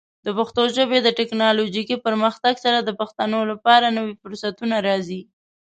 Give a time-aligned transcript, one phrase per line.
[0.25, 5.21] د پښتو ژبې د ټیکنالوجیکي پرمختګ سره، د پښتنو لپاره نوې فرصتونه راځي.